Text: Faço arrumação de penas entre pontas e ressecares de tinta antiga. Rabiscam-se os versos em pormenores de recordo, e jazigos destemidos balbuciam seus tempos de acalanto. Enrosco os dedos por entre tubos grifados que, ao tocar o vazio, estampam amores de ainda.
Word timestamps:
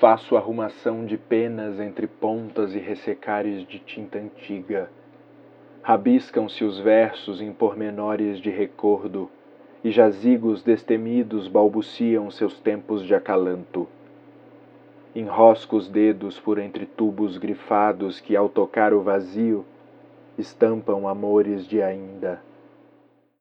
Faço 0.00 0.34
arrumação 0.34 1.04
de 1.04 1.18
penas 1.18 1.78
entre 1.78 2.06
pontas 2.06 2.74
e 2.74 2.78
ressecares 2.78 3.68
de 3.68 3.78
tinta 3.78 4.18
antiga. 4.18 4.88
Rabiscam-se 5.82 6.64
os 6.64 6.78
versos 6.78 7.42
em 7.42 7.52
pormenores 7.52 8.40
de 8.40 8.48
recordo, 8.48 9.30
e 9.84 9.90
jazigos 9.90 10.62
destemidos 10.62 11.48
balbuciam 11.48 12.30
seus 12.30 12.58
tempos 12.58 13.04
de 13.04 13.14
acalanto. 13.14 13.86
Enrosco 15.14 15.76
os 15.76 15.86
dedos 15.86 16.40
por 16.40 16.58
entre 16.58 16.86
tubos 16.86 17.36
grifados 17.36 18.20
que, 18.20 18.34
ao 18.34 18.48
tocar 18.48 18.94
o 18.94 19.02
vazio, 19.02 19.66
estampam 20.38 21.06
amores 21.06 21.66
de 21.66 21.82
ainda. 21.82 22.40